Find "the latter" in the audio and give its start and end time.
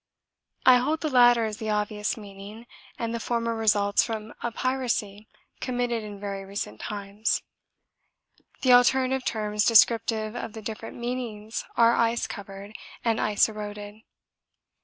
1.01-1.45